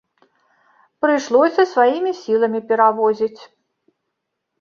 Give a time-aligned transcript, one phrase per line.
[1.03, 3.37] Прыйшлося сваімі сіламі перавозіць.